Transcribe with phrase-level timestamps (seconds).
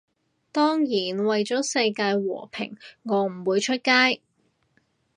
[0.51, 0.87] 當然，
[1.25, 4.19] 為咗世界和平我唔會出街